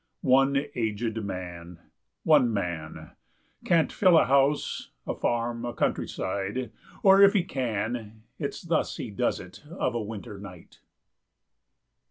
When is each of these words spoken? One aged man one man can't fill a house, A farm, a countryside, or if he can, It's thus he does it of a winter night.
One 0.23 0.65
aged 0.73 1.23
man 1.23 1.77
one 2.23 2.51
man 2.51 3.11
can't 3.65 3.91
fill 3.91 4.17
a 4.17 4.25
house, 4.25 4.89
A 5.05 5.13
farm, 5.13 5.63
a 5.63 5.75
countryside, 5.75 6.71
or 7.03 7.21
if 7.21 7.33
he 7.33 7.43
can, 7.43 8.23
It's 8.39 8.63
thus 8.63 8.97
he 8.97 9.11
does 9.11 9.39
it 9.39 9.63
of 9.69 9.93
a 9.93 10.01
winter 10.01 10.39
night. 10.39 10.79